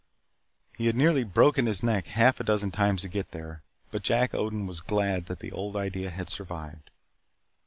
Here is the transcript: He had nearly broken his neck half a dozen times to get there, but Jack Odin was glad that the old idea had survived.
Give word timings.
He 0.79 0.87
had 0.87 0.95
nearly 0.95 1.23
broken 1.23 1.67
his 1.67 1.83
neck 1.83 2.07
half 2.07 2.39
a 2.39 2.43
dozen 2.43 2.71
times 2.71 3.03
to 3.03 3.07
get 3.07 3.29
there, 3.29 3.61
but 3.91 4.01
Jack 4.01 4.33
Odin 4.33 4.65
was 4.65 4.81
glad 4.81 5.27
that 5.27 5.41
the 5.41 5.51
old 5.51 5.75
idea 5.75 6.09
had 6.09 6.31
survived. 6.31 6.89